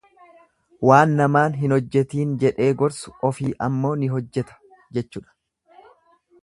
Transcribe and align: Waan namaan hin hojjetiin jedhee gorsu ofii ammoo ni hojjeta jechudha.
Waan 0.89 1.11
namaan 1.19 1.57
hin 1.65 1.75
hojjetiin 1.75 2.33
jedhee 2.45 2.71
gorsu 2.81 3.15
ofii 3.31 3.53
ammoo 3.67 3.93
ni 4.05 4.13
hojjeta 4.15 4.59
jechudha. 4.99 5.35